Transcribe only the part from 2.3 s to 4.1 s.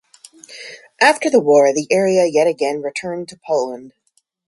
again returned to Poland.